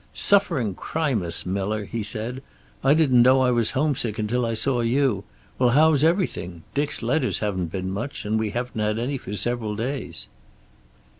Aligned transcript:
"Suffering 0.15 0.73
Crimus, 0.73 1.45
Miller," 1.45 1.85
he 1.85 2.01
said. 2.01 2.41
"I 2.83 2.95
didn't 2.95 3.21
know 3.21 3.41
I 3.41 3.51
was 3.51 3.77
homesick 3.77 4.17
until 4.17 4.47
I 4.47 4.55
saw 4.55 4.79
you. 4.81 5.25
Well, 5.59 5.69
how's 5.69 6.03
everything? 6.03 6.63
Dick's 6.73 7.03
letters 7.03 7.37
haven't 7.37 7.67
been 7.71 7.91
much, 7.91 8.25
and 8.25 8.39
we 8.39 8.49
haven't 8.49 8.81
had 8.81 8.97
any 8.97 9.19
for 9.19 9.35
several 9.35 9.75
days." 9.75 10.27